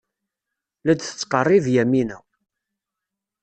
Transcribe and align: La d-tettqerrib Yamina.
La 0.85 0.93
d-tettqerrib 0.95 1.65
Yamina. 1.75 2.17